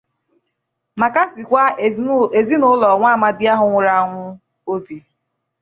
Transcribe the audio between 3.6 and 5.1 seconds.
nwụrụ anwụ obi